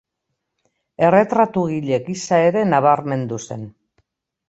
Erretratugile 1.09 2.01
gisa 2.09 2.43
ere 2.49 2.67
nabarmendu 2.73 3.43
zen. 3.49 3.73